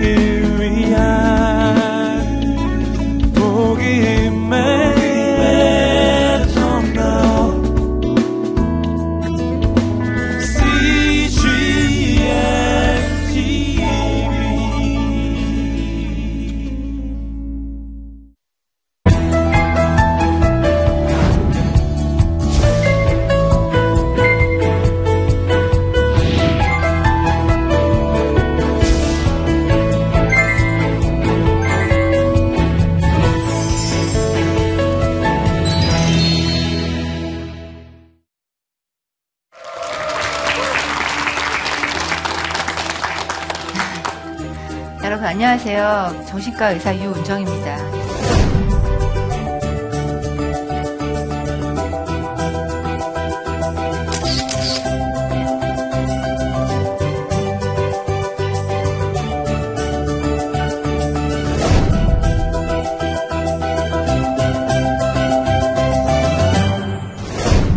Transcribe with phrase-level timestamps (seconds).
[0.00, 0.27] 안
[46.58, 47.76] 정신과 의사 유은정입니다.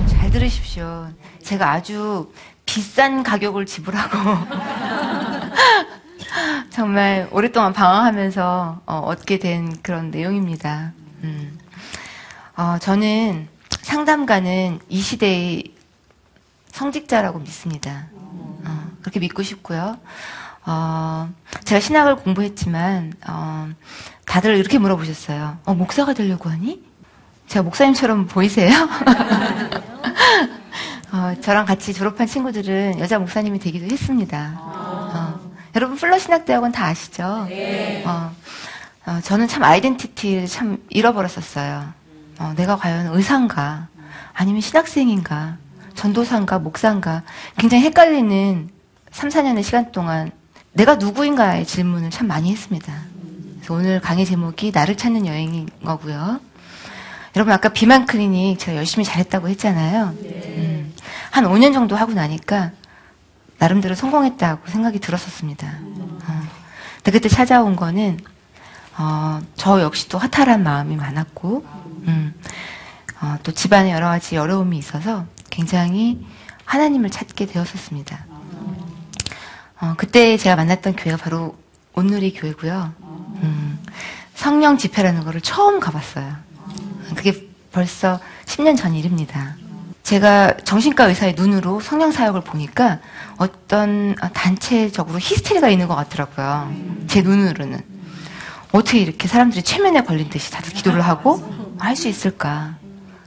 [0.07, 1.07] 잘 들으십시오.
[1.43, 2.31] 제가 아주
[2.65, 4.17] 비싼 가격을 지불하고
[6.71, 10.93] 정말 오랫동안 방황하면서 어, 얻게 된 그런 내용입니다.
[11.23, 11.59] 음.
[12.55, 13.49] 어, 저는
[13.81, 15.73] 상담가는 이 시대의
[16.71, 18.07] 성직자라고 믿습니다.
[18.13, 19.97] 어, 그렇게 믿고 싶고요.
[20.65, 21.29] 어,
[21.65, 23.69] 제가 신학을 공부했지만 어,
[24.25, 25.57] 다들 이렇게 물어보셨어요.
[25.65, 26.81] 어, 목사가 되려고 하니?
[27.47, 28.71] 제가 목사님처럼 보이세요?
[31.11, 34.90] 어, 저랑 같이 졸업한 친구들은 여자 목사님이 되기도 했습니다.
[35.75, 37.45] 여러분 플러신학대학원 다 아시죠?
[37.47, 38.03] 네.
[38.05, 38.31] 어,
[39.05, 41.93] 어, 저는 참 아이덴티티를 참 잃어버렸었어요.
[42.39, 43.87] 어, 내가 과연 의사인가,
[44.33, 45.57] 아니면 신학생인가,
[45.95, 47.23] 전도사인가, 목사인가,
[47.57, 48.69] 굉장히 헷갈리는
[49.11, 50.31] 3, 4년의 시간 동안
[50.73, 52.93] 내가 누구인가의 질문을 참 많이 했습니다.
[53.57, 56.39] 그래서 오늘 강의 제목이 나를 찾는 여행인 거고요.
[57.35, 60.15] 여러분 아까 비만 클리닉 제가 열심히 잘했다고 했잖아요.
[60.21, 60.93] 음,
[61.29, 62.71] 한 5년 정도 하고 나니까
[63.61, 65.67] 나름대로 성공했다고 생각이 들었었습니다.
[65.67, 66.43] 어.
[66.95, 68.19] 근데 그때 찾아온 거는
[68.97, 71.63] 어, 저 역시 또 허탈한 마음이 많았고
[72.07, 72.33] 음,
[73.21, 76.25] 어, 또 집안에 여러 가지 어려움이 있어서 굉장히
[76.65, 78.25] 하나님을 찾게 되었었습니다.
[79.79, 81.55] 어, 그때 제가 만났던 교회가 바로
[81.93, 82.93] 온누리 교회고요.
[83.43, 83.79] 음,
[84.33, 86.35] 성령 집회라는 거를 처음 가봤어요.
[87.15, 89.55] 그게 벌써 10년 전 일입니다.
[90.11, 92.99] 제가 정신과 의사의 눈으로 성령 사역을 보니까
[93.37, 96.69] 어떤 단체적으로 히스테리가 있는 것 같더라고요.
[97.07, 97.79] 제 눈으로는.
[98.73, 101.41] 어떻게 이렇게 사람들이 최면에 걸린 듯이 다들 기도를 하고
[101.79, 102.75] 할 수 있을까.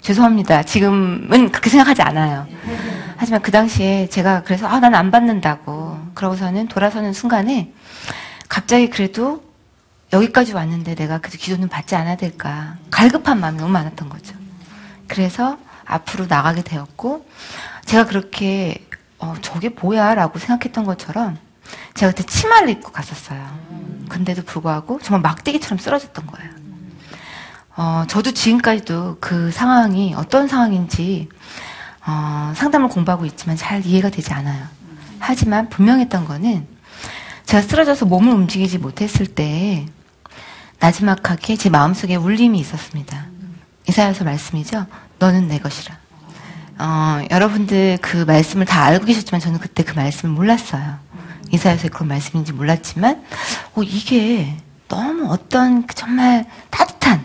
[0.02, 0.64] 죄송합니다.
[0.64, 2.46] 지금은 그렇게 생각하지 않아요.
[3.16, 5.98] 하지만 그 당시에 제가 그래서 아, 난 안 받는다고.
[6.12, 7.72] 그러고서는 돌아서는 순간에
[8.46, 9.42] 갑자기 그래도
[10.12, 12.76] 여기까지 왔는데 내가 그 기도는 받지 않아야 될까.
[12.90, 14.34] 갈급한 마음이 너무 많았던 거죠.
[15.08, 15.56] 그래서
[15.86, 17.26] 앞으로 나가게 되었고
[17.84, 18.86] 제가 그렇게
[19.18, 20.14] 어, 저게 뭐야?
[20.14, 21.38] 라고 생각했던 것처럼
[21.94, 23.46] 제가 그때 치마를 입고 갔었어요.
[24.08, 26.50] 근데도 불구하고 정말 막대기처럼 쓰러졌던 거예요.
[27.76, 31.28] 어, 저도 지금까지도 그 상황이 어떤 상황인지
[32.06, 34.66] 어, 상담을 공부하고 있지만 잘 이해가 되지 않아요.
[35.18, 36.66] 하지만 분명했던 거는
[37.46, 39.86] 제가 쓰러져서 몸을 움직이지 못했을 때
[40.80, 43.26] 나지막하게 제 마음속에 울림이 있었습니다.
[43.88, 44.86] 이사야서 말씀이죠.
[45.18, 45.96] 너는 내 것이라.
[46.78, 50.98] 어, 여러분들 그 말씀을 다 알고 계셨지만 저는 그때 그 말씀을 몰랐어요.
[51.52, 53.24] 이사야서의 그런 말씀인지 몰랐지만,
[53.74, 54.56] 어, 이게
[54.88, 57.24] 너무 어떤 그 정말 따뜻한,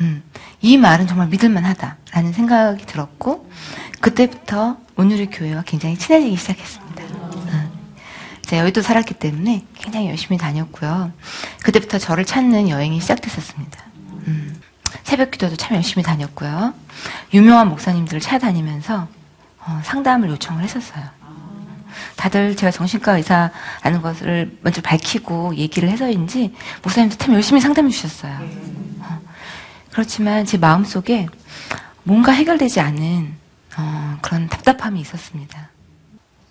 [0.00, 0.22] 음,
[0.60, 3.48] 이 말은 정말 믿을만하다라는 생각이 들었고,
[4.00, 7.02] 그때부터 오늘의 교회와 굉장히 친해지기 시작했습니다.
[7.04, 7.70] 음.
[8.42, 11.12] 제가 여의도 살았기 때문에 굉장히 열심히 다녔고요.
[11.62, 13.84] 그때부터 저를 찾는 여행이 시작됐었습니다.
[14.26, 14.60] 음.
[15.04, 16.74] 새벽 기도도 참 열심히 다녔고요.
[17.34, 19.08] 유명한 목사님들을 찾아다니면서
[19.60, 21.04] 어, 상담을 요청을 했었어요.
[22.16, 28.38] 다들 제가 정신과 의사라는 것을 먼저 밝히고 얘기를 해서인지 목사님도 참 열심히 상담해 주셨어요.
[29.00, 29.20] 어,
[29.92, 31.26] 그렇지만 제 마음 속에
[32.02, 33.36] 뭔가 해결되지 않는
[33.76, 35.70] 어, 그런 답답함이 있었습니다.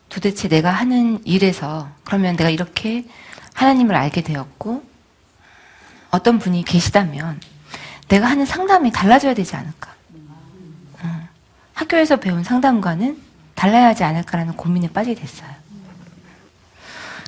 [0.09, 3.05] 도대체 내가 하는 일에서 그러면 내가 이렇게
[3.53, 4.83] 하나님을 알게 되었고
[6.11, 7.39] 어떤 분이 계시다면
[8.07, 9.93] 내가 하는 상담이 달라져야 되지 않을까.
[11.03, 11.27] 어.
[11.73, 13.21] 학교에서 배운 상담과는
[13.55, 15.49] 달라야 하지 않을까라는 고민에 빠지게 됐어요.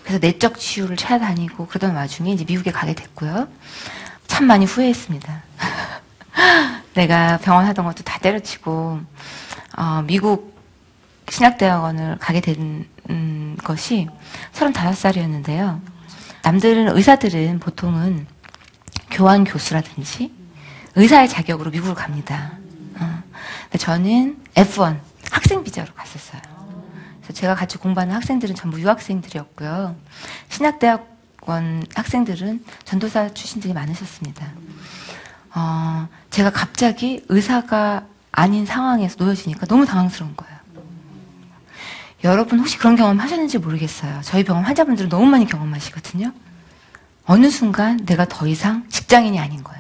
[0.03, 3.47] 그래서 내적 치유를 찾아다니고 그러던 와중에 이제 미국에 가게 됐고요.
[4.27, 5.43] 참 많이 후회했습니다.
[6.95, 8.99] 내가 병원 하던 것도 다 때려치고
[9.77, 10.57] 어, 미국
[11.29, 14.07] 신학대학원을 가게 된 음, 것이
[14.53, 15.79] 35살이었는데요.
[16.43, 18.25] 남들은 의사들은 보통은
[19.11, 20.38] 교환 교수라든지
[20.99, 22.51] 의사의 자격으로 미국을 갑니다.
[22.99, 23.23] 어.
[23.77, 24.99] 저는 F1
[25.31, 26.41] 학생 비자로 갔었어요.
[27.21, 29.95] 그래서 제가 같이 공부하는 학생들은 전부 유학생들이었고요.
[30.49, 34.45] 신학대학원 학생들은 전도사 출신들이 많으셨습니다.
[35.55, 40.59] 어, 제가 갑자기 의사가 아닌 상황에서 놓여지니까 너무 당황스러운 거예요.
[42.25, 44.19] 여러분 혹시 그런 경험 하셨는지 모르겠어요.
[44.23, 46.33] 저희 병원 환자분들은 너무 많이 경험하시거든요.
[47.25, 49.78] 어느 순간 내가 더 이상 직장인이 아닌 거예요.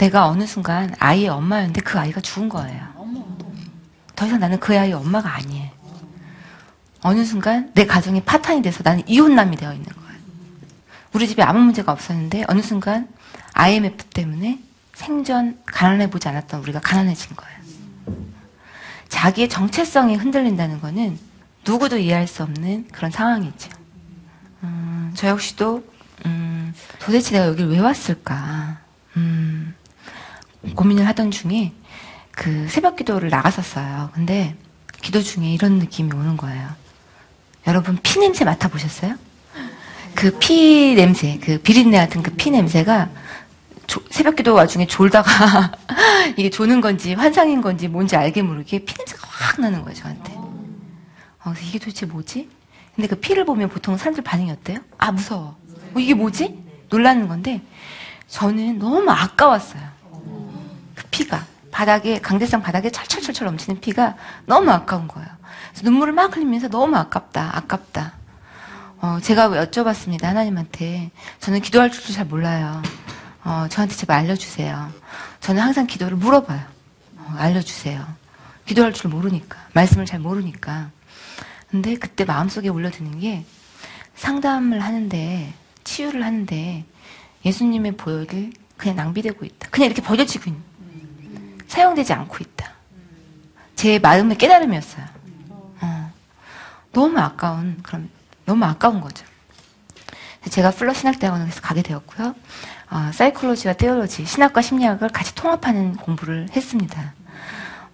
[0.00, 0.04] 음.
[0.04, 2.88] 내가 어느 순간 아이의 엄마였는데 그 아이가 죽은 거예요.
[4.16, 5.70] 더 이상 나는 그 아이의 엄마가 아니에요.
[7.02, 10.10] 어느 순간 내 가정이 파탄이 돼서 나는 이혼남이 되어 있는 거예요.
[11.12, 13.08] 우리 집에 아무 문제가 없었는데 어느 순간
[13.52, 14.60] IMF 때문에
[14.94, 17.60] 생전 가난해 보지 않았던 우리가 가난해진 거예요.
[19.08, 21.18] 자기의 정체성이 흔들린다는 거는
[21.66, 23.70] 누구도 이해할 수 없는 그런 상황이죠.
[24.62, 25.84] 음, 저 역시도
[26.26, 28.78] 음, 도대체 내가 여기를 왜 왔을까
[29.16, 29.74] 음,
[30.74, 31.72] 고민을 하던 중에
[32.32, 34.10] 그 새벽 기도를 나갔었어요.
[34.14, 34.54] 근데
[35.02, 36.68] 기도 중에 이런 느낌이 오는 거예요.
[37.66, 39.16] 여러분 피 냄새 맡아보셨어요?
[40.14, 43.08] 그 피 냄새, 그 비린내 같은 그 피 냄새가
[43.86, 45.72] 조, 새벽 기도 와중에 졸다가
[46.36, 50.32] 이게 조는 건지 환상인 건지 뭔지 알게 모르게 피 냄새가 확 나는 거예요, 저한테.
[51.44, 52.48] 어, 이게 도대체 뭐지?
[52.94, 54.78] 근데 그 피를 보면 보통 사람들 반응이 어때요?
[54.98, 55.56] 아, 무서워.
[55.94, 56.58] 어, 이게 뭐지?
[56.90, 57.62] 놀라는 건데
[58.28, 59.82] 저는 너무 아까웠어요.
[61.20, 61.46] 그 피가.
[61.70, 65.28] 바닥에, 강대상 바닥에 철철철철 넘치는 피가 너무 아까운 거예요.
[65.82, 68.14] 눈물을 막 흘리면서 너무 아깝다, 아깝다.
[69.00, 71.10] 어, 제가 여쭤봤습니다, 하나님한테.
[71.38, 72.82] 저는 기도할 줄도 잘 몰라요.
[73.44, 74.92] 어, 저한테 제발 알려주세요.
[75.40, 76.60] 저는 항상 기도를 물어봐요.
[77.18, 78.04] 어, 알려주세요.
[78.66, 79.58] 기도할 줄 모르니까.
[79.72, 80.90] 말씀을 잘 모르니까.
[81.70, 83.44] 근데 그때 마음속에 올려드는 게
[84.16, 86.84] 상담을 하는데, 치유를 하는데,
[87.44, 89.68] 예수님의 보혈이 그냥 낭비되고 있다.
[89.70, 90.69] 그냥 이렇게 버려지고 있는.
[91.70, 92.68] 사용되지 않고 있다.
[93.76, 95.06] 제 마음의 깨달음이었어요.
[95.80, 96.12] 어,
[96.92, 98.10] 너무 아까운, 그럼,
[98.44, 99.24] 너무 아까운 거죠.
[100.50, 102.34] 제가 플러 신학대학원에서 가게 되었고요.
[102.90, 107.14] 어, 사이콜로지와 테올로지, 신학과 심리학을 같이 통합하는 공부를 했습니다.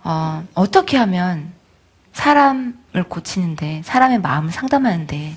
[0.03, 1.53] 어, 어떻게 하면
[2.15, 5.37] 사람을 고치는데, 사람의 마음을 상담하는데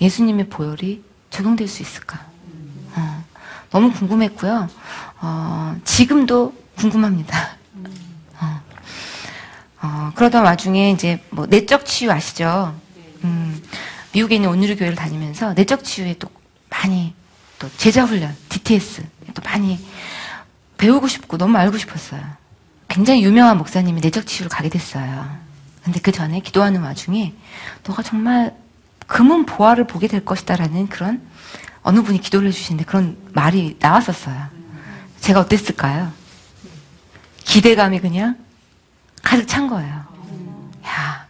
[0.00, 2.18] 예수님의 보혈이 적용될 수 있을까?
[2.96, 3.24] 어,
[3.70, 4.68] 너무 궁금했고요.
[5.20, 7.59] 어, 지금도 궁금합니다.
[9.82, 12.74] 어, 어, 그러던 와중에 이제 뭐 내적 치유 아시죠?
[13.24, 13.62] 음,
[14.12, 16.28] 미국에 있는 온누리 교회를 다니면서 내적 치유에 또
[16.68, 17.14] 많이
[17.58, 19.04] 또 제자 훈련, DTS
[19.34, 19.78] 또 많이
[20.78, 22.22] 배우고 싶고 너무 알고 싶었어요.
[22.88, 25.38] 굉장히 유명한 목사님이 내적 치유를 가게 됐어요.
[25.84, 27.34] 근데 그 전에 기도하는 와중에
[27.86, 28.54] 너가 정말
[29.06, 31.22] 금은 보화를 보게 될 것이다라는 그런
[31.82, 34.48] 어느 분이 기도를 해주시는데 그런 말이 나왔었어요.
[35.20, 36.12] 제가 어땠을까요?
[37.44, 38.36] 기대감이 그냥
[39.30, 40.04] 가득 찬 거예요.
[40.86, 41.26] 야,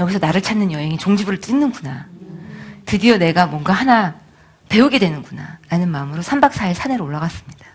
[0.00, 2.06] 여기서 나를 찾는 여행이 종지부를 찍는구나.
[2.86, 4.16] 드디어 내가 뭔가 하나
[4.68, 5.58] 배우게 되는구나.
[5.68, 7.66] 라는 마음으로 3박 4일 산에로 올라갔습니다.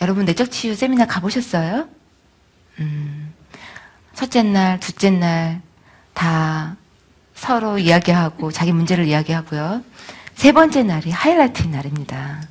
[0.00, 1.88] 여러분, 내적 치유 세미나 가보셨어요?
[2.80, 3.32] 음,
[4.14, 5.60] 첫째 날, 둘째 날,
[6.12, 6.74] 다
[7.36, 9.84] 서로 이야기하고, 자기 문제를 이야기하고요.
[10.34, 12.42] 세 번째 날이 하이라이트인 날입니다.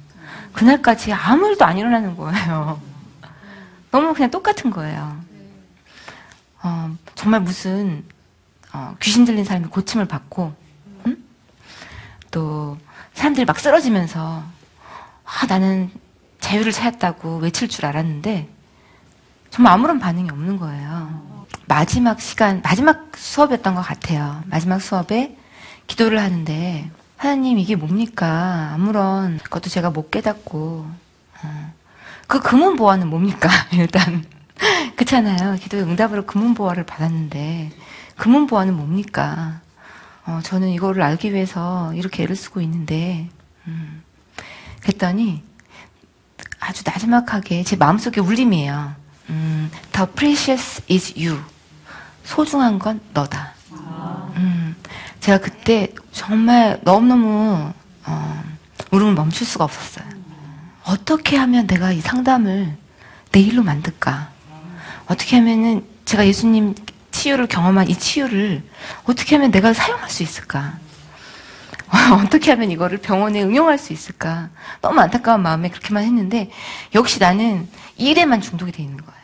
[0.53, 2.79] 그날까지 아무 일도 안 일어나는 거예요.
[3.91, 5.24] 너무 그냥 똑같은 거예요.
[6.65, 8.03] 어, 정말 무슨
[8.73, 10.51] 어, 귀신 들린 사람이 고침을 받고
[11.05, 11.17] 응?
[12.31, 12.75] 또
[13.13, 14.43] 사람들이 막 쓰러지면서
[15.23, 15.91] 아, 나는
[16.39, 18.49] 자유를 찾았다고 외칠 줄 알았는데
[19.51, 21.45] 정말 아무런 반응이 없는 거예요.
[21.67, 24.43] 마지막 시간, 마지막 수업이었던 것 같아요.
[24.47, 25.37] 마지막 수업에
[25.85, 28.71] 기도를 하는데 하나님 이게 뭡니까?
[28.73, 30.87] 아무런 것도 제가 못 깨닫고
[31.43, 31.73] 어.
[32.27, 33.49] 그 금은 보화는 뭡니까?
[33.71, 34.25] 일단
[34.95, 35.55] 그렇잖아요.
[35.55, 37.71] 기도의 응답으로 금은 보화를 받았는데
[38.17, 39.61] 금은 보화는 뭡니까?
[40.25, 43.29] 어, 저는 이거를 알기 위해서 이렇게 애를 쓰고 있는데
[43.67, 44.03] 음.
[44.81, 45.43] 그랬더니
[46.59, 48.95] 아주 나지막하게 제 마음속에 울림이에요.
[49.29, 51.41] 음, The precious is you.
[52.23, 53.53] 소중한 건 너다.
[54.35, 54.75] 음,
[55.19, 57.71] 제가 그때 정말 너무너무
[58.05, 58.43] 어,
[58.91, 60.05] 울음을 멈출 수가 없었어요.
[60.85, 62.75] 어떻게 하면 내가 이 상담을
[63.31, 64.34] 내 일로 만들까?
[65.07, 66.75] 어떻게 하면은 제가 예수님
[67.11, 68.63] 치유를 경험한 이 치유를
[69.05, 70.77] 어떻게 하면 내가 사용할 수 있을까?
[72.23, 74.49] 어떻게 하면 이거를 병원에 응용할 수 있을까?
[74.81, 76.51] 너무 안타까운 마음에 그렇게만 했는데
[76.93, 79.15] 역시 나는 일에만 중독이 돼 있는 거예요.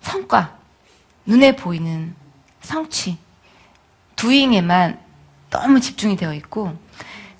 [0.00, 0.56] 성과,
[1.26, 2.14] 눈에 보이는
[2.62, 3.18] 성취,
[4.16, 4.98] 두잉에만
[5.50, 6.76] 너무 집중이 되어 있고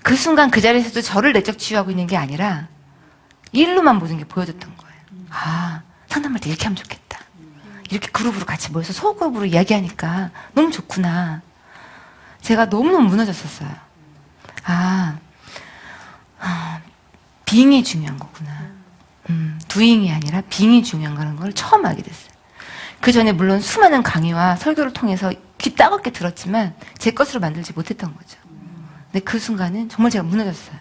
[0.02, 2.68] 그 순간 그 자리에서도 저를 내적 치유하고 있는 게 아니라
[3.52, 4.94] 일로만 모든 게 보여졌던 거예요.
[5.30, 7.09] 아, 상담할 때 이렇게 하면 좋겠다.
[7.90, 11.42] 이렇게 그룹으로 같이 모여서 소그룹으로 이야기하니까 너무 좋구나.
[12.40, 13.68] 제가 너무너무 무너졌었어요.
[14.64, 15.18] 아,
[16.38, 16.80] 아
[17.44, 18.50] 빙이 중요한 거구나.
[19.28, 22.30] 음, 두잉이 아니라 빙이 중요한 걸 처음 알게 됐어요.
[23.00, 28.38] 그 전에 물론 수많은 강의와 설교를 통해서 귀 따갑게 들었지만 제 것으로 만들지 못했던 거죠.
[29.11, 30.76] 근데 그 순간은 정말 제가 무너졌어요.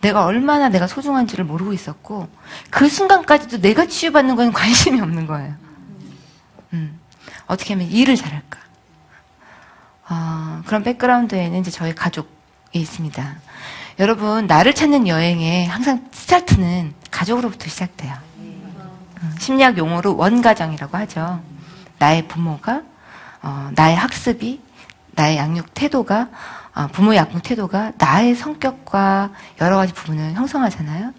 [0.00, 2.28] 내가 얼마나 내가 소중한지를 모르고 있었고
[2.70, 5.65] 그 순간까지도 내가 치유받는 건 관심이 없는 거예요.
[6.76, 7.00] 음,
[7.46, 8.60] 어떻게 하면 일을 잘할까?
[10.08, 12.28] 아, 그런 백그라운드에는 이제 저희 가족이
[12.72, 13.36] 있습니다.
[13.98, 18.14] 여러분 나를 찾는 여행에 항상 스타트는 가족으로부터 시작돼요.
[18.36, 21.40] 음, 심리학 용어로 원가정이라고 하죠.
[21.98, 22.82] 나의 부모가
[23.42, 24.60] 어, 나의 학습이
[25.12, 26.28] 나의 양육 태도가
[26.74, 29.30] 어, 부모의 양육 태도가 나의 성격과
[29.62, 31.12] 여러 가지 부분을 형성하잖아요.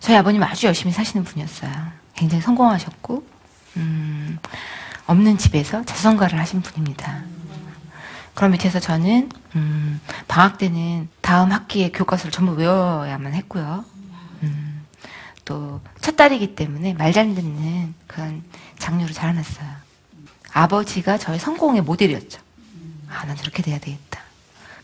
[0.00, 1.70] 저희 아버님 아주 열심히 사시는 분이었어요.
[2.14, 3.26] 굉장히 성공하셨고
[3.76, 4.38] 음,
[5.06, 7.22] 없는 집에서 자선가를 하신 분입니다.
[8.34, 13.84] 그런 밑에서 저는 음, 방학 때는 다음 학기에 교과서를 전부 외워야만 했고요.
[14.42, 14.84] 음,
[15.44, 18.42] 또 첫 딸이기 때문에 말 잘 듣는 그런
[18.78, 19.68] 장류로 자라났어요.
[20.52, 22.40] 아버지가 저의 성공의 모델이었죠.
[23.08, 24.20] 아, 난 저렇게 돼야 되겠다.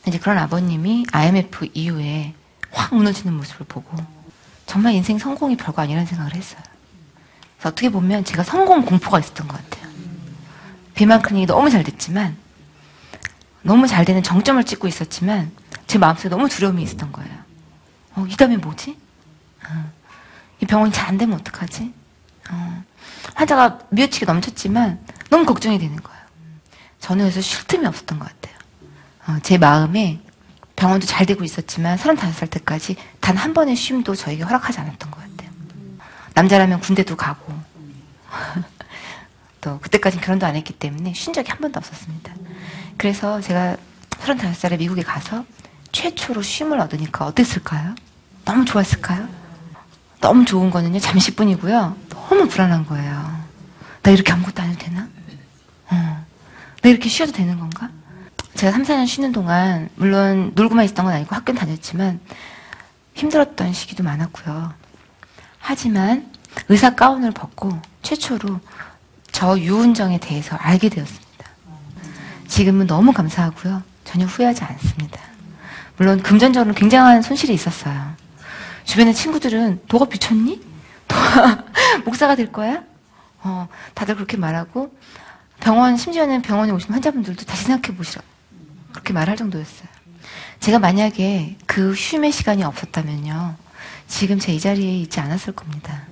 [0.06, 2.34] 이제 그런 아버님이 IMF 이후에
[2.70, 3.96] 확 무너지는 모습을 보고
[4.66, 6.60] 정말 인생 성공이 별거 아니라는 생각을 했어요.
[7.56, 9.87] 그래서 어떻게 보면 제가 성공 공포가 있었던 것 같아요.
[10.98, 12.36] 비만 클리닉이 너무 잘 됐지만
[13.62, 15.52] 너무 잘 되는 정점을 찍고 있었지만
[15.86, 17.30] 제 마음속에 너무 두려움이 있었던 거예요.
[18.16, 18.98] 어, 이 다음에 뭐지?
[19.64, 19.92] 어,
[20.60, 21.94] 이 병원이 잘 안 되면 어떡하지?
[22.50, 22.84] 어,
[23.34, 24.98] 환자가 미어치게 넘쳤지만
[25.30, 26.18] 너무 걱정이 되는 거예요.
[26.98, 28.56] 저는 그래서 쉴 틈이 없었던 것 같아요.
[29.28, 30.20] 어, 제 마음에
[30.74, 35.50] 병원도 잘 되고 있었지만 35살 때까지 단 한 번의 쉼도 저에게 허락하지 않았던 것 같아요.
[36.34, 37.54] 남자라면 군대도 가고
[39.60, 42.32] 또 그때까지는 결혼도 안 했기 때문에 쉰 적이 한 번도 없었습니다.
[42.96, 43.76] 그래서 제가
[44.10, 45.44] 35살에 미국에 가서
[45.92, 47.94] 최초로 쉼을 얻으니까 어땠을까요?
[48.44, 49.28] 너무 좋았을까요?
[50.20, 51.96] 너무 좋은 거는요, 잠시뿐이고요.
[52.08, 53.38] 너무 불안한 거예요.
[54.02, 55.08] 나 이렇게 아무것도 안 해도 되나?
[55.90, 56.26] 어.
[56.82, 57.90] 나 이렇게 쉬어도 되는 건가?
[58.54, 62.20] 제가 3, 4년 쉬는 동안, 물론 놀고만 있었던 건 아니고 학교는 다녔지만,
[63.14, 64.72] 힘들었던 시기도 많았고요.
[65.58, 66.32] 하지만
[66.68, 68.60] 의사 가운을 벗고 최초로
[69.38, 71.44] 저 유은정에 대해서 알게 되었습니다.
[72.48, 73.84] 지금은 너무 감사하고요.
[74.02, 75.20] 전혀 후회하지 않습니다.
[75.96, 78.14] 물론 금전적으로 굉장한 손실이 있었어요.
[78.82, 80.60] 주변의 친구들은 너가 미쳤니?
[82.04, 82.82] 목사가 될 거야?
[83.44, 84.92] 어, 다들 그렇게 말하고
[85.60, 88.22] 병원 심지어는 병원에 오신 환자분들도 다시 생각해 보시라
[88.90, 89.86] 그렇게 말할 정도였어요.
[90.58, 93.54] 제가 만약에 그 쉼의 시간이 없었다면요,
[94.08, 96.02] 지금 제 이 자리에 있지 않았을 겁니다.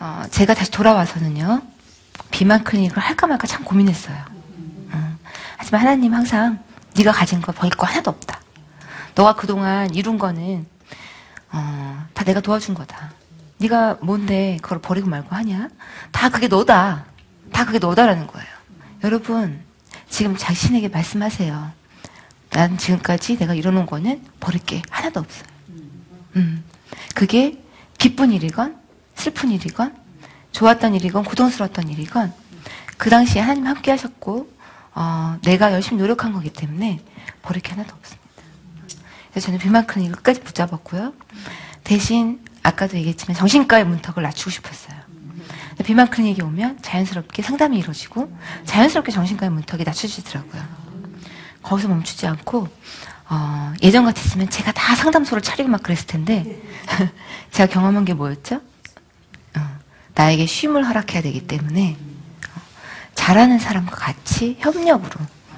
[0.00, 1.72] 어, 제가 다시 돌아와서는요,
[2.34, 4.16] 비만 클리닉을 할까 말까 참 고민했어요.
[4.92, 5.18] 음,
[5.56, 6.58] 하지만 하나님 항상
[6.96, 8.40] 네가 가진 거 버릴 거 하나도 없다.
[9.14, 10.66] 너가 그동안 이룬 거는
[11.52, 13.12] 어, 다 내가 도와준 거다.
[13.58, 15.68] 네가 뭔데 그걸 버리고 말고 하냐?
[16.10, 17.04] 다 그게 너다.
[17.52, 18.48] 다 그게 너다라는 거예요.
[19.04, 19.62] 여러분
[20.08, 21.70] 지금 자신에게 말씀하세요.
[22.50, 25.44] 난 지금까지 내가 이뤄놓은 거는 버릴 게 하나도 없어요.
[26.34, 26.64] 음,
[27.14, 27.62] 그게
[27.96, 28.76] 기쁜 일이건
[29.14, 30.03] 슬픈 일이건
[30.54, 32.32] 좋았던 일이건 고통스러웠던 일이건
[32.96, 34.48] 그 당시에 하나님 함께 하셨고
[34.94, 37.00] 어, 내가 열심히 노력한 거기 때문에
[37.42, 38.24] 버릴 게 하나도 없습니다.
[39.30, 41.12] 그래서 저는 비만큼 끝까지 붙잡았고요.
[41.82, 44.96] 대신 아까도 얘기했지만 정신과의 문턱을 낮추고 싶었어요.
[45.84, 48.32] 비만 클리닉에 오면 자연스럽게 상담이 이루어지고
[48.64, 50.62] 자연스럽게 정신과의 문턱이 낮춰지더라고요.
[51.62, 52.68] 거기서 멈추지 않고
[53.28, 56.62] 어, 예전 같았으면 제가 다 상담소를 차리고 막 그랬을 텐데
[57.50, 58.60] 제가 경험한 게 뭐였죠?
[60.14, 61.96] 어, 나에게 쉼을 허락해야 되기 때문에
[62.56, 62.60] 어,
[63.14, 65.10] 잘하는 사람과 같이 협력으로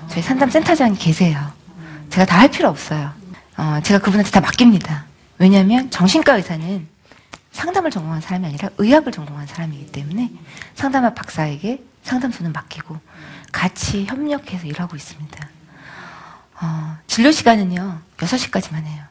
[0.08, 1.52] 저희 상담센터장이 계세요.
[2.10, 3.12] 제가 다 할 필요 없어요.
[3.56, 5.04] 어, 제가 그분한테 다 맡깁니다.
[5.38, 6.86] 왜냐하면 정신과 의사는
[7.52, 10.30] 상담을 전공한 사람이 아니라 의학을 전공한 사람이기 때문에
[10.74, 12.98] 상담학 박사에게 상담소는 맡기고
[13.52, 15.48] 같이 협력해서 일하고 있습니다.
[16.60, 19.04] 어, 진료 시간은요, 6시까지만 해요.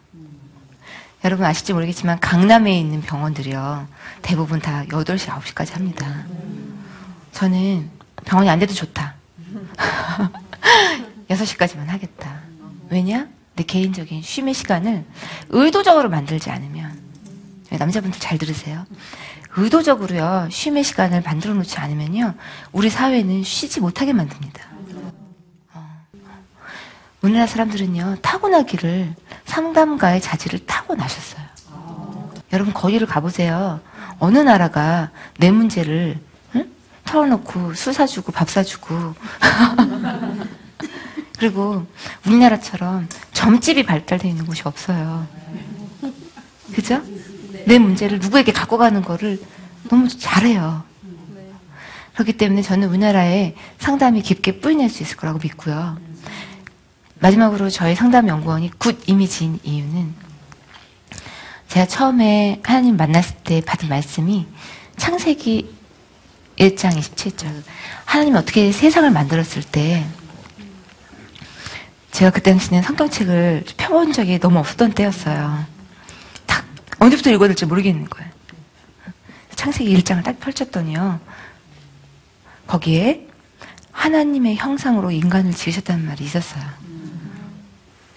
[1.25, 3.87] 여러분 아실지 모르겠지만 강남에 있는 병원들이요,
[4.21, 6.23] 대부분 다 8시, 9시까지 합니다.
[7.31, 7.89] 저는
[8.25, 9.15] 병원이 안 돼도 좋다.
[11.27, 12.41] 6시까지만 하겠다.
[12.91, 13.27] 왜냐?
[13.55, 15.03] 내 개인적인 쉼의 시간을
[15.49, 17.01] 의도적으로 만들지 않으면
[17.71, 18.85] 남자분들 잘 들으세요.
[19.57, 22.35] 의도적으로요 쉼의 시간을 만들어 놓지 않으면요
[22.71, 24.61] 우리 사회는 쉬지 못하게 만듭니다.
[25.73, 26.05] 어.
[27.23, 29.15] 우리나라 사람들은요 타고나기를
[29.45, 31.43] 상담가의 자질을 타고나셨어요.
[32.53, 33.79] 여러분 거기를 가보세요.
[34.19, 36.19] 어느 나라가 내 문제를
[36.55, 36.71] 응?
[37.05, 39.13] 털어놓고 술 사주고 밥 사주고
[41.37, 41.85] 그리고
[42.25, 45.27] 우리나라처럼 점집이 발달되어 있는 곳이 없어요.
[46.73, 47.01] 그죠?
[47.65, 49.41] 내 문제를 누구에게 갖고 가는 거를
[49.89, 50.83] 너무 잘해요.
[52.13, 55.97] 그렇기 때문에 저는 우리나라에 상담이 깊게 뿌리낼 수 있을 거라고 믿고요.
[57.19, 60.13] 마지막으로 저희 상담 연구원이 굿 이미지인 이유는
[61.67, 64.47] 제가 처음에 하나님 만났을 때 받은 말씀이
[64.97, 65.73] 창세기
[66.57, 67.63] 1장 27절
[68.05, 70.05] 하나님이 어떻게 세상을 만들었을 때
[72.11, 75.65] 제가 그 당시에는 성경책을 펴본 적이 너무 없었던 때였어요.
[76.45, 76.65] 딱
[76.99, 78.31] 언제부터 읽어야 될지 모르겠는 거예요.
[79.55, 81.19] 창세기 1장을 딱 펼쳤더니요.
[82.67, 83.27] 거기에
[83.91, 86.84] 하나님의 형상으로 인간을 지으셨다는 말이 있었어요.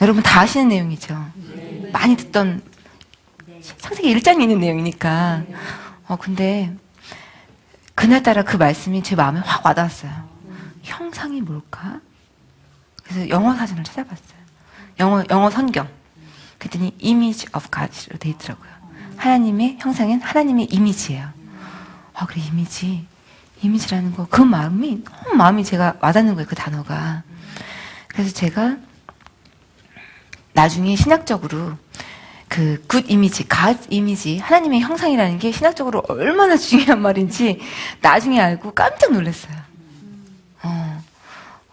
[0.00, 1.26] 여러분 다 아시는 내용이죠.
[1.92, 2.62] 많이 듣던
[3.78, 5.42] 창세기 1장에 있는 내용이니까.
[6.06, 6.72] 어 근데
[7.94, 10.12] 그날따라 그 말씀이 제 마음에 확 와닿았어요.
[10.82, 12.00] 형상이 뭘까?
[13.02, 14.38] 그래서 영어 사전을 찾아봤어요.
[15.00, 15.88] 영어 영어 성경.
[16.58, 18.70] 그랬더니 image of God로 돼 있더라고요.
[19.16, 21.28] 하나님의 형상은 하나님의 이미지예요.
[22.14, 23.06] 아 그래 이미지.
[23.60, 25.02] 이미지라는 거, 그 마음이,
[25.34, 27.24] 마음이 제가 와닿는 거예요, 그 단어가.
[28.06, 28.76] 그래서 제가
[30.58, 31.76] 나중에 신학적으로
[32.48, 37.60] 그 good image, God image, 하나님의 형상이라는 게 신학적으로 얼마나 중요한 말인지
[38.00, 39.56] 나중에 알고 깜짝 놀랐어요.
[40.64, 41.04] 어,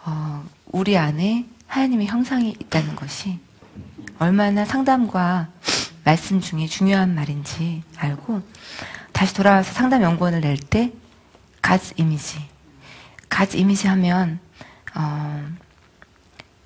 [0.03, 3.39] 어, 우리 안에 하나님의 형상이 있다는 것이
[4.19, 5.47] 얼마나 상담과
[6.03, 8.43] 말씀 중에 중요한 말인지 알고
[9.13, 10.91] 다시 돌아와서 상담 연구원을 낼때
[11.59, 12.37] 가즈 이미지.
[13.29, 14.39] 가즈 이미지 하면,
[14.93, 15.43] 어,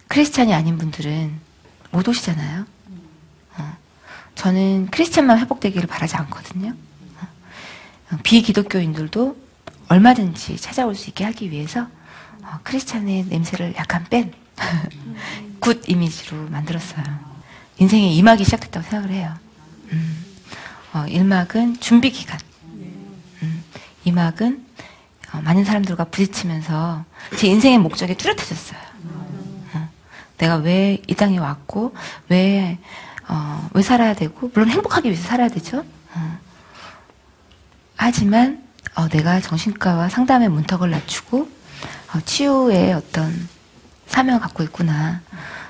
[0.09, 1.48] 크리스찬이 아닌 분들은
[1.91, 2.65] 못 오시잖아요.
[3.57, 3.77] 어,
[4.35, 6.73] 저는 크리스찬만 회복되기를 바라지 않거든요.
[8.11, 9.37] 어, 비기독교인들도
[9.87, 11.87] 얼마든지 찾아올 수 있게 하기 위해서
[12.43, 14.33] 어, 크리스찬의 냄새를 약간 뺀
[15.59, 17.03] 굿 이미지로 만들었어요.
[17.77, 19.33] 인생의 이막이 시작됐다고 생각을 해요.
[19.91, 20.25] 음,
[20.93, 22.39] 어, 1막은 준비 기간.
[22.63, 23.63] 음,
[24.05, 24.63] 2막은
[25.33, 27.05] 어, 많은 사람들과 부딪히면서
[27.37, 28.88] 제 인생의 목적이 뚜렷해졌어요.
[30.39, 31.93] 어, 내가 왜 이 땅에 왔고
[32.29, 32.77] 왜,
[33.27, 35.83] 어, 왜 살아야 되고 물론 행복하기 위해서 살아야 되죠.
[36.15, 36.39] 어.
[37.97, 38.63] 하지만
[38.95, 41.49] 어, 내가 정신과와 상담의 문턱을 낮추고
[42.15, 43.49] 어, 치유의 어떤
[44.07, 45.21] 사명을 갖고 있구나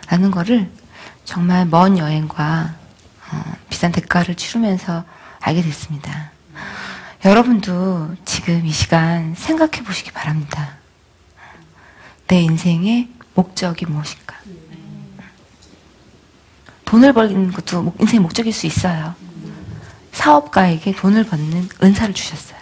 [0.08, 0.70] 라는 거를
[1.26, 2.76] 정말 먼 여행과
[3.32, 5.04] 어, 비싼 대가를 치르면서
[5.42, 6.32] 알게 됐습니다.
[7.26, 10.76] 여러분도 지금 이 시간 생각해 보시기 바랍니다.
[12.28, 14.38] 내 인생의 목적이 무엇인가?
[16.90, 19.14] 돈을 벌는 것도 인생의 목적일 수 있어요.
[20.12, 22.58] 사업가에게 돈을 받는 은사를 주셨어요.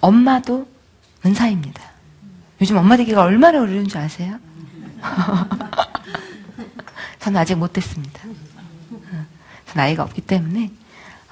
[0.00, 0.68] 엄마도
[1.24, 1.82] 은사입니다.
[2.60, 4.38] 요즘 엄마 되기가 얼마나 어려운 줄 아세요?
[7.20, 8.20] 저는 아직 못 됐습니다.
[9.66, 10.70] 저 나이가 없기 때문에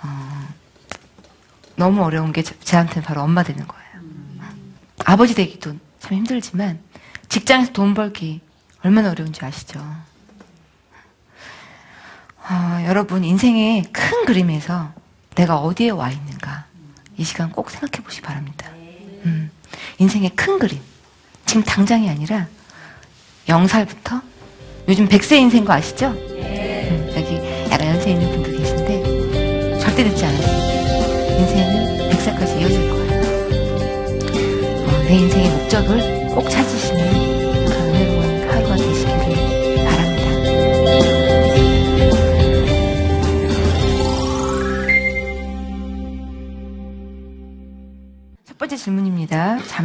[0.03, 0.49] 어,
[1.77, 3.93] 너무 어려운 게 제한테는 바로 엄마 되는 거예요.
[5.05, 6.81] 아버지 되기도 참 힘들지만
[7.29, 8.41] 직장에서 돈 벌기
[8.83, 9.85] 얼마나 어려운지 아시죠?
[12.48, 14.92] 어, 여러분 인생의 큰 그림에서
[15.35, 16.64] 내가 어디에 와 있는가
[17.16, 18.68] 이 시간 꼭 생각해 보시기 바랍니다.
[19.24, 19.50] 음,
[19.98, 20.81] 인생의 큰 그림
[21.46, 22.48] 지금 당장이 아니라
[23.46, 24.22] 0살부터
[24.88, 26.09] 요즘 100세 인생 거 아시죠?
[26.09, 30.72] 음, 여기 약간 연세 있는 분들 계신데 절대 늦지 않았습니다.
[31.38, 33.12] 인생은 100살까지 이어질 거예요.
[34.87, 37.12] 어, 내 인생의 목적을 꼭 찾으시는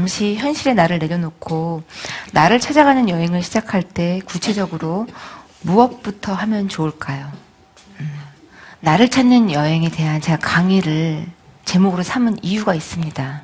[0.07, 1.83] 잠시 현실의 나를 내려놓고
[2.31, 5.05] 나를 찾아가는 여행을 시작할 때 구체적으로
[5.63, 7.29] 무엇부터 하면 좋을까요?
[7.99, 8.17] 음,
[8.79, 11.27] 나를 찾는 여행에 대한 제가 강의를
[11.65, 13.41] 제목으로 삼은 이유가 있습니다.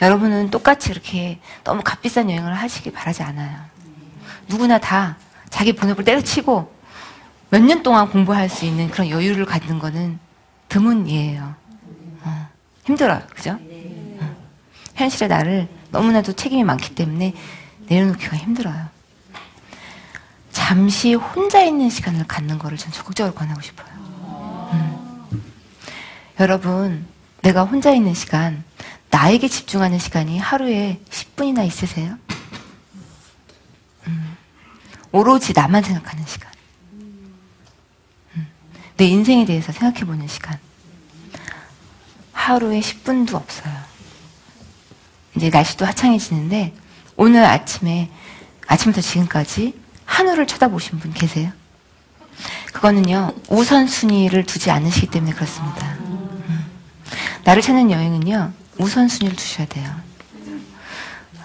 [0.00, 3.54] 여러분은 똑같이 이렇게 너무 값비싼 여행을 하시길 바라지 않아요.
[4.48, 5.18] 누구나 다
[5.50, 6.72] 자기 본업을 때려치고
[7.50, 10.18] 몇 년 동안 공부할 수 있는 그런 여유를 갖는 거는
[10.70, 11.54] 드문 예예요.
[12.22, 12.48] 어,
[12.84, 13.20] 힘들어요.
[13.28, 13.58] 그죠?
[14.98, 17.32] 어, 현실의 나를 너무나도 책임이 많기 때문에
[17.86, 18.88] 내려놓기가 힘들어요.
[20.50, 23.88] 잠시 혼자 있는 시간을 갖는 거를 전 적극적으로 권하고 싶어요.
[24.72, 25.42] 음.
[26.40, 27.06] 여러분,
[27.42, 28.64] 내가 혼자 있는 시간,
[29.10, 32.18] 나에게 집중하는 시간이 하루에 10분이나 있으세요?
[34.06, 34.36] 음.
[35.12, 36.48] 오로지 나만 생각하는 시간.
[38.96, 40.58] 내 인생에 대해서 생각해 보는 시간.
[42.32, 43.87] 하루에 10분도 없어요.
[45.38, 46.74] 이제 날씨도 화창해지는데
[47.16, 48.10] 오늘 아침에
[48.66, 51.52] 아침부터 지금까지 하늘을 쳐다보신 분 계세요?
[52.72, 55.92] 그거는요 우선순위를 두지 않으시기 때문에 그렇습니다.
[56.00, 56.66] 음.
[57.44, 59.94] 나를 찾는 여행은요 우선순위를 두셔야 돼요.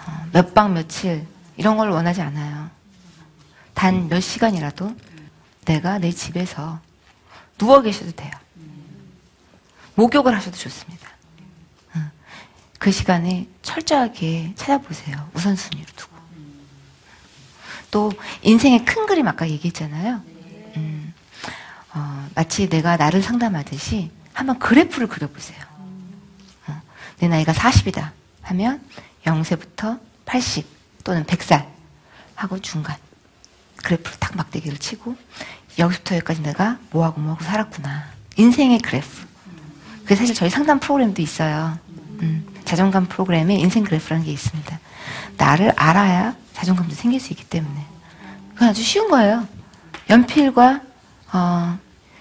[0.07, 1.25] 어, 몇박 며칠
[1.55, 2.69] 이런 걸 원하지 않아요.
[3.75, 4.95] 단 몇 시간이라도
[5.65, 6.79] 내가 내 집에서
[7.59, 8.31] 누워 계셔도 돼요.
[9.95, 11.09] 목욕을 하셔도 좋습니다.
[12.83, 15.29] 어, 그 시간에 철저하게 찾아보세요.
[15.33, 16.17] 우선순위로 두고.
[17.91, 20.21] 또 인생의 큰 그림 아까 얘기했잖아요.
[20.75, 21.13] 음,
[21.93, 25.59] 어, 마치 내가 나를 상담하듯이 한번 그래프를 그려보세요.
[26.67, 26.81] 어,
[27.19, 28.85] 내 나이가 40이다 하면
[29.23, 30.67] 0세부터 80
[31.05, 31.65] 또는 100살
[32.35, 32.97] 하고 중간
[33.77, 35.15] 그래프를 딱 막대기를 치고
[35.79, 38.11] 여기서부터 여기까지 내가 뭐하고 뭐하고 살았구나.
[38.35, 39.25] 인생의 그래프.
[40.01, 41.79] 그게 사실 저희 상담 프로그램도 있어요.
[42.21, 44.79] 음, 자존감 프로그램에 인생 그래프라는 게 있습니다.
[45.37, 47.85] 나를 알아야 자존감도 생길 수 있기 때문에.
[48.53, 49.47] 그건 아주 쉬운 거예요.
[50.09, 50.81] 연필과
[51.33, 51.77] 어,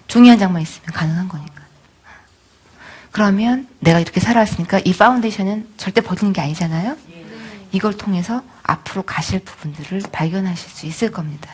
[0.09, 1.63] 종이 한 장만 있으면 가능한 거니까.
[3.13, 6.99] 그러면 내가 이렇게 살아왔으니까 이 파운데이션은 절대 버리는 게 아니잖아요.
[7.73, 11.51] 이걸 통해서 앞으로 가실 부분들을 발견하실 수 있을 겁니다.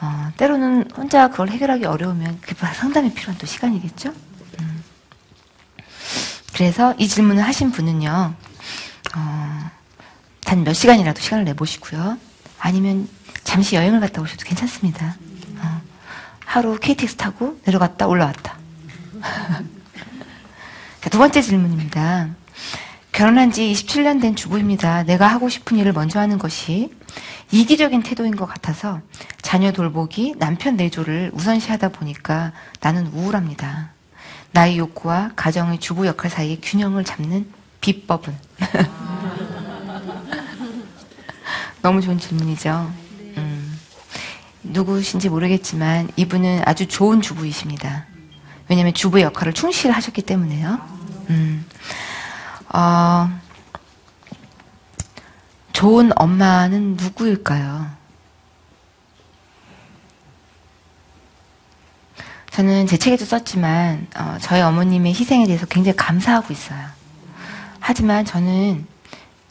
[0.00, 4.12] 어, 때로는 혼자 그걸 해결하기 어려우면 그게 상담이 필요한 또 시간이겠죠?
[6.54, 6.56] 음.
[6.56, 8.34] 그래서 이 질문을 하신 분은요,
[9.16, 9.70] 어,
[10.44, 12.16] 단 몇 시간이라도 시간을 내보시고요.
[12.60, 13.08] 아니면
[13.42, 15.16] 잠시 여행을 갔다 오셔도 괜찮습니다.
[15.58, 15.80] 어,
[16.44, 18.56] 하루 KTX 타고 내려갔다 올라왔다.
[21.10, 22.28] 두 번째 질문입니다.
[23.12, 25.04] 결혼한 지 27년 된 주부입니다.
[25.04, 26.92] 내가 하고 싶은 일을 먼저 하는 것이
[27.50, 29.00] 이기적인 태도인 것 같아서
[29.42, 33.93] 자녀 돌보기, 남편 내조를 우선시하다 보니까 나는 우울합니다.
[34.54, 38.32] 나의 욕구와 가정의 주부 역할 사이의 균형을 잡는 비법은?
[41.82, 42.92] 너무 좋은 질문이죠.
[43.36, 43.80] 음,
[44.62, 48.06] 누구신지 모르겠지만 이분은 아주 좋은 주부이십니다.
[48.68, 50.80] 왜냐하면 주부의 역할을 충실히 하셨기 때문에요.
[51.30, 51.66] 음,
[52.72, 53.28] 어,
[55.72, 57.90] 좋은 엄마는 누구일까요?
[62.54, 66.86] 저는 제 책에도 썼지만 어, 저희 어머님의 희생에 대해서 굉장히 감사하고 있어요.
[67.80, 68.86] 하지만 저는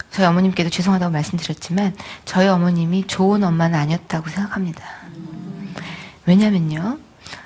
[0.09, 4.85] 저희 어머님께도 죄송하다고 말씀드렸지만 저희 어머님이 좋은 엄마는 아니었다고 생각합니다.
[6.25, 6.97] 왜냐면요.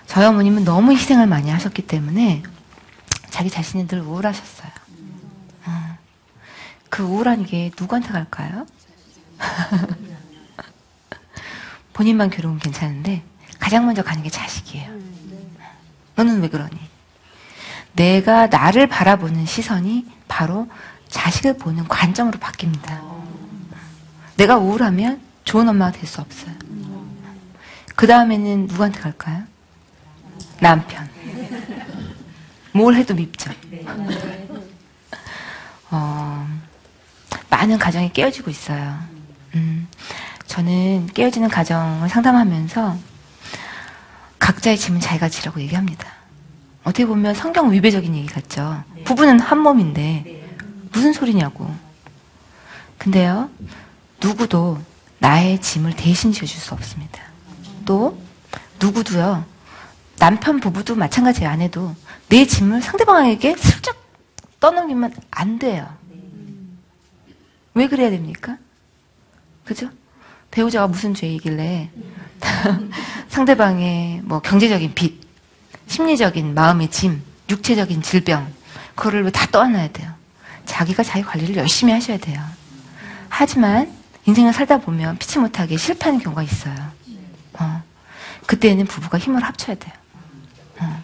[0.06, 2.44] 저희 어머님은 너무 희생을 많이 하셨기 때문에
[3.32, 4.70] 자기 자신이 늘 우울하셨어요.
[5.66, 5.98] 어.
[6.90, 8.68] 그 우울한 게 누구한테 갈까요?
[11.94, 13.24] 본인만 괴로우면 괜찮은데
[13.58, 15.07] 가장 먼저 가는 게 자식이에요.
[16.18, 16.76] 너는 왜 그러니?
[17.94, 20.68] 내가 나를 바라보는 시선이 바로
[21.10, 23.00] 자식을 보는 관점으로 바뀝니다.
[24.36, 26.54] 내가 우울하면 좋은 엄마가 될 수 없어요.
[27.96, 29.44] 그 다음에는 누구한테 갈까요?
[30.60, 31.08] 남편.
[32.74, 33.52] 뭘 해도 밉죠.
[35.90, 36.48] 어,
[37.50, 39.00] 많은 가정이 깨어지고 있어요.
[39.56, 39.88] 음,
[40.46, 42.98] 저는 깨어지는 가정을 상담하면서
[44.48, 46.08] 각자의 짐은 자기가 지라고 얘기합니다.
[46.86, 48.82] 어떻게 보면 성경 위배적인 얘기 같죠.
[49.04, 50.48] 부부는 한 몸인데
[50.94, 51.70] 무슨 소리냐고.
[52.98, 53.50] 근데요,
[54.24, 54.80] 누구도
[55.20, 57.24] 나의 짐을 대신 지어줄 수 없습니다.
[57.84, 58.18] 또
[58.82, 59.44] 누구도요,
[60.18, 61.94] 남편 부부도 마찬가지 안 해도
[62.30, 63.98] 내 짐을 상대방에게 슬쩍
[64.62, 65.94] 떠넘기면 안 돼요.
[67.74, 68.58] 왜 그래야 됩니까?
[69.66, 69.90] 그죠?
[70.52, 71.90] 배우자가 무슨 죄이길래
[73.38, 75.22] 상대방의 뭐 경제적인 빚,
[75.86, 78.52] 심리적인 마음의 짐, 육체적인 질병,
[78.96, 80.12] 그거를 왜 다 떠안아야 돼요?
[80.66, 82.42] 자기가 자기 관리를 열심히 하셔야 돼요.
[83.30, 83.94] 하지만
[84.26, 86.74] 인생을 살다 보면 피치 못하게 실패하는 경우가 있어요.
[87.54, 87.84] 어.
[88.48, 89.94] 그때는 부부가 힘을 합쳐야 돼요.
[90.80, 91.04] 어.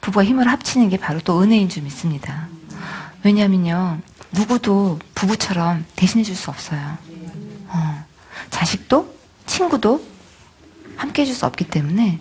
[0.00, 2.48] 부부가 힘을 합치는 게 바로 또 은혜인 줄 믿습니다.
[3.22, 4.00] 왜냐하면요,
[4.32, 6.96] 누구도 부부처럼 대신해 줄 수 없어요.
[7.68, 8.04] 어.
[8.48, 10.15] 자식도, 친구도
[10.96, 12.18] 함께 해줄 수 없기 때문에,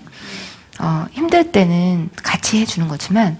[0.79, 3.38] 어, 힘들 때는 같이 해주는 거지만,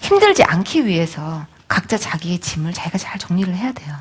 [0.00, 3.94] 힘들지 않기 위해서 각자 자기의 짐을 자기가 잘 정리를 해야 돼요.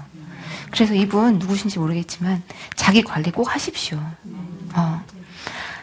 [0.71, 2.43] 그래서 이분 누구신지 모르겠지만,
[2.75, 3.99] 자기 관리 꼭 하십시오.
[4.73, 5.03] 어.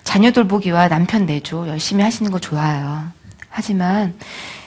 [0.04, 3.12] 자녀 돌보기와 남편 내조 열심히 하시는 거 좋아요.
[3.50, 4.18] 하지만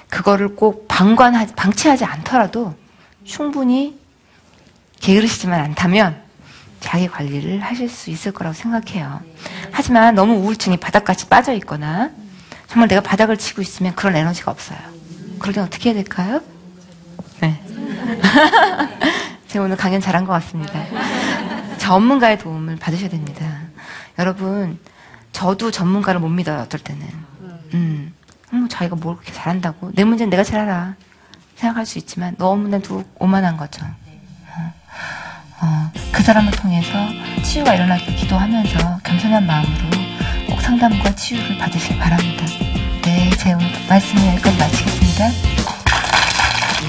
[0.07, 2.75] 그거를 꼭 방관하지, 방치하지 않더라도
[3.23, 3.99] 충분히
[4.99, 6.21] 게으르시지만 않다면
[6.81, 9.21] 자기 관리를 하실 수 있을 거라고 생각해요.
[9.71, 12.09] 하지만 너무 우울증이 바닥같이 빠져 있거나
[12.67, 14.77] 정말 내가 바닥을 치고 있으면 그런 에너지가 없어요.
[15.39, 16.41] 그럴 땐 어떻게 해야 될까요?
[17.39, 17.61] 네.
[19.47, 20.83] 제가 오늘 강연 잘한 것 같습니다.
[21.77, 23.45] 전문가의 도움을 받으셔야 됩니다.
[24.19, 24.77] 여러분,
[25.31, 27.05] 저도 전문가를 못 믿어요, 어떨 때는.
[27.73, 28.13] 음,
[28.53, 29.91] 음, 자기가 뭘 그렇게 잘한다고.
[29.93, 30.95] 내 문제는 내가 잘 알아.
[31.55, 33.85] 생각할 수 있지만 너무나도 오만한 거죠.
[33.85, 34.73] 어,
[35.61, 36.89] 어, 그 사람을 통해서
[37.43, 39.89] 치유가 일어나길 기도하면서 겸손한 마음으로
[40.49, 42.45] 꼭 상담과 치유를 받으시길 바랍니다.
[43.03, 45.29] 네, 제 오늘 말씀을 여기까지 마치겠습니다.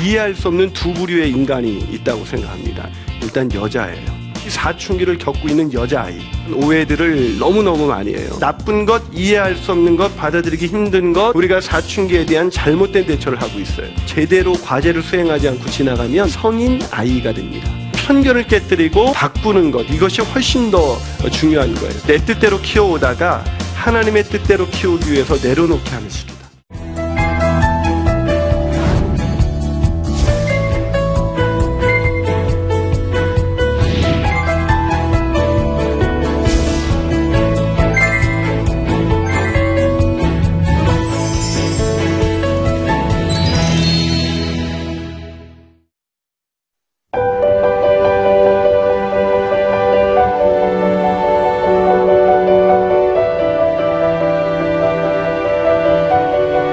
[0.03, 2.89] 이해할 수 없는 두 부류의 인간이 있다고 생각합니다.
[3.23, 4.23] 일단 여자예요.
[4.45, 6.19] 이 사춘기를 겪고 있는 여자아이.
[6.53, 8.37] 오해들을 너무너무 많이 해요.
[8.41, 13.61] 나쁜 것, 이해할 수 없는 것, 받아들이기 힘든 것, 우리가 사춘기에 대한 잘못된 대처를 하고
[13.61, 13.87] 있어요.
[14.07, 17.71] 제대로 과제를 수행하지 않고 지나가면 성인 아이가 됩니다.
[18.07, 20.99] 편견을 깨뜨리고 바꾸는 것, 이것이 훨씬 더
[21.31, 21.93] 중요한 거예요.
[22.07, 26.32] 내 뜻대로 키워오다가 하나님의 뜻대로 키우기 위해서 내려놓게 하는 시기